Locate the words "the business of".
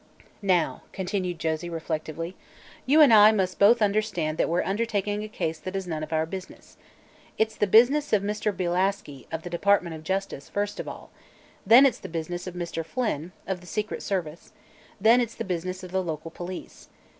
7.55-8.23, 11.99-12.55, 15.35-15.91